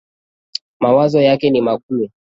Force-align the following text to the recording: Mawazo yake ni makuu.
Mawazo 0.79 1.21
yake 1.21 1.49
ni 1.49 1.61
makuu. 1.61 2.09